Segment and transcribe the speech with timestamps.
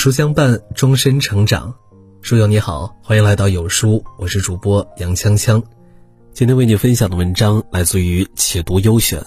[0.00, 1.74] 书相伴，终身成长。
[2.22, 5.62] 书友你好，欢迎来到有书，我是主播杨锵锵。
[6.32, 9.22] 今天为你分享的文章来自于且读优选。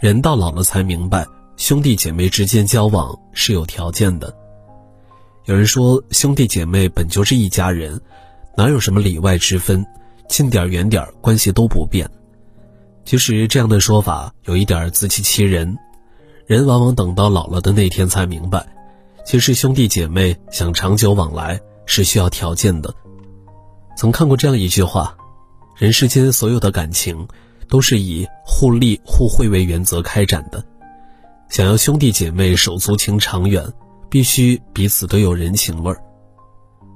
[0.00, 1.24] 人到老了才明白，
[1.56, 4.34] 兄弟姐妹之间交往是有条件的。
[5.44, 8.00] 有人说，兄弟姐妹本就是一家人，
[8.56, 9.86] 哪有什么里外之分，
[10.28, 12.10] 近点远点关系都不变。
[13.04, 15.78] 其实这样的说法有一点自欺欺人，
[16.44, 18.66] 人往往等到老了的那天才明白。
[19.26, 22.94] 其实兄弟姐妹想长久往来是需要条件的。
[23.96, 25.16] 曾看过这样一句话：
[25.76, 27.26] 人世间所有的感情
[27.68, 30.64] 都是以互利互惠为原则开展的。
[31.48, 33.66] 想要兄弟姐妹手足情长远，
[34.08, 36.00] 必须彼此都有人情味儿。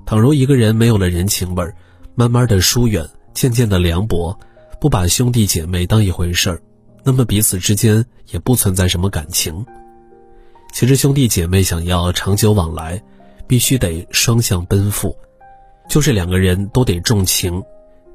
[0.07, 1.75] 倘若一个人没有了人情味儿，
[2.15, 4.39] 慢慢的疏远，渐渐的凉薄，
[4.81, 6.63] 不把兄弟姐妹当一回事儿，
[7.03, 9.67] 那么彼此之间也不存在什么感情。
[10.73, 13.03] 其实兄弟姐妹想要长久往来，
[13.47, 15.15] 必须得双向奔赴，
[15.89, 17.63] 就是两个人都得重情，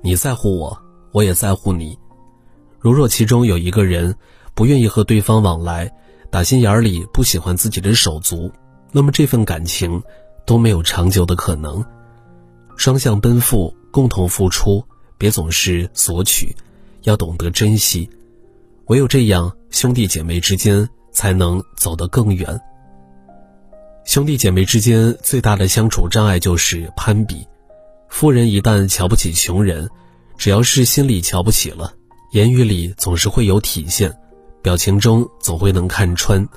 [0.01, 0.77] 你在乎我，
[1.11, 1.97] 我也在乎你。
[2.79, 4.15] 如若其中有一个人
[4.53, 5.91] 不愿意和对方往来，
[6.31, 8.51] 打心眼里不喜欢自己的手足，
[8.91, 10.01] 那么这份感情
[10.45, 11.83] 都没有长久的可能。
[12.77, 14.83] 双向奔赴，共同付出，
[15.17, 16.55] 别总是索取，
[17.03, 18.09] 要懂得珍惜。
[18.87, 20.87] 唯有这样，兄弟姐妹之间。
[21.15, 22.61] 才能走得更远。
[24.03, 27.47] 兄弟姐妹之间最大的相处障碍就是攀比。
[28.07, 29.89] 富人一旦瞧不起穷人，
[30.37, 31.93] 只要是心里瞧不起了，
[32.31, 34.15] 言语里总是会有体现，
[34.61, 36.47] 表情中总会能看穿。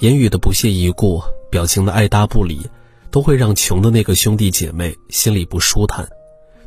[0.00, 2.68] 言语的不屑一顾，表情的爱搭不理，
[3.10, 6.08] 都会让穷的那个兄弟姐妹心里不舒坦，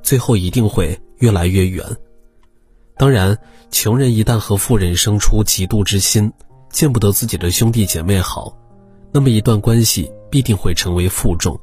[0.02, 1.86] 最后一定会越来越远。
[2.96, 3.38] 当然，
[3.72, 6.32] 穷人一旦和富人生出嫉妒之心。
[6.72, 8.56] 见不得自己的兄弟姐妹好，
[9.12, 11.60] 那么一段关系必定会成为负重。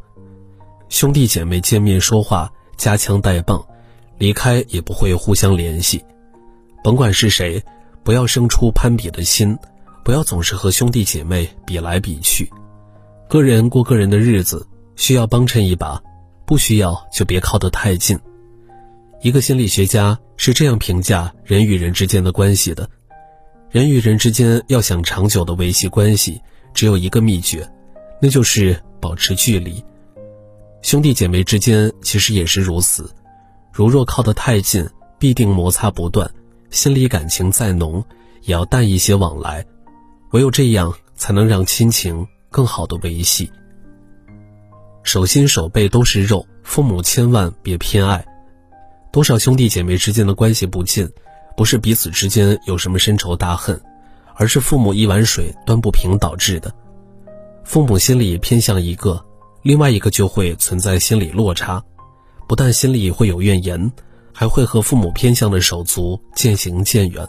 [0.88, 3.66] 兄弟姐妹见面说话夹枪带棒，
[4.18, 6.04] 离开也不会互相联系。
[6.82, 7.62] 甭管是谁，
[8.04, 9.58] 不要生出攀比的心，
[10.04, 12.50] 不要总是和兄弟姐妹比来比去。
[13.28, 14.66] 个人过个人的日子，
[14.96, 16.02] 需要帮衬一把，
[16.46, 18.18] 不需要就别靠得太近。
[19.20, 22.88] 一个心理学家是这样评价人与人之间的关系的。
[23.70, 26.40] 人与人之间要想长久的维系关系，
[26.72, 27.68] 只有一个秘诀，
[28.20, 29.84] 那就是保持距离。
[30.80, 33.10] 兄弟姐妹之间其实也是如此，
[33.70, 36.30] 如若靠得太近，必定摩擦不断，
[36.70, 38.02] 心里感情再浓，
[38.42, 39.66] 也要淡一些往来。
[40.30, 43.50] 唯有这样，才能让亲情更好的维系。
[45.02, 48.24] 手心手背都是肉，父母千万别偏爱。
[49.12, 51.10] 多少兄弟姐妹之间的关系不近。
[51.58, 53.78] 不是彼此之间有什么深仇大恨，
[54.36, 56.72] 而是父母一碗水端不平导致的。
[57.64, 59.20] 父母心里偏向一个，
[59.62, 61.82] 另外一个就会存在心理落差，
[62.46, 63.90] 不但心里会有怨言，
[64.32, 67.26] 还会和父母偏向的手足渐行渐远。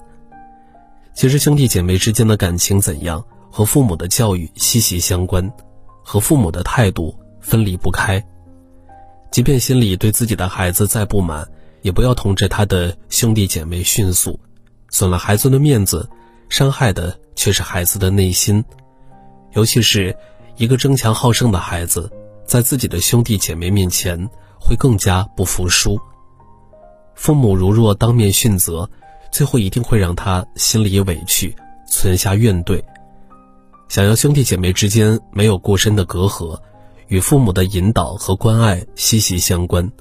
[1.16, 5.51] 其实兄弟姐妹之间的感情怎样，和父母的教育息息相关，
[6.03, 8.23] 和父母的态度分离不开。
[9.31, 11.50] 即便心里对自己的孩子再不满。
[11.81, 14.40] 也不要同着他的兄弟姐妹迅速，
[14.90, 16.09] 损了孩子的面子，
[16.50, 18.63] 伤害的却是孩子的内心。
[19.53, 20.16] 尤其是
[20.57, 22.12] 一个争强好胜的孩子，
[22.45, 24.29] 在自己的兄弟姐妹面前
[24.59, 26.00] 会更加不服输。
[27.16, 28.89] 父母如若当面训责，
[29.31, 31.56] 最后一定会让他心里委屈，
[31.88, 32.81] 存下怨怼。
[33.88, 36.59] 想要兄弟姐妹之间没有过深的隔阂，
[37.07, 39.91] 与父母的引导和关爱息息相关。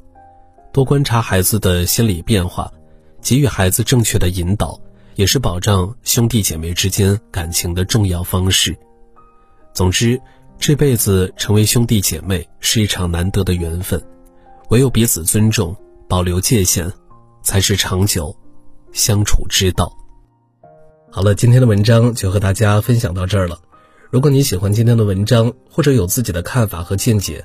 [0.73, 2.73] 多观察孩子的心理变化，
[3.21, 4.81] 给予孩子正确的引导，
[5.15, 8.77] 也是保障兄弟姐妹之间感情的重要方式。
[9.73, 10.21] 总之，
[10.59, 14.03] 这辈子成为兄弟姐妹是一场难得的缘分，
[14.69, 15.75] 唯有彼此尊重、
[16.09, 16.93] 保留界限，
[17.43, 18.37] 才是长久
[18.93, 19.93] 相处之道。
[21.11, 23.59] 好了，今天的文章就和大家分享到这儿了。
[24.11, 27.45] 如果你喜欢今天的文章，或者有自己的看法和见解，